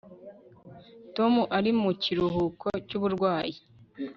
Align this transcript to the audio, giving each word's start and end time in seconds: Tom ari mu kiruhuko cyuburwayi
Tom 1.15 1.33
ari 1.57 1.71
mu 1.81 1.91
kiruhuko 2.01 2.67
cyuburwayi 2.87 3.57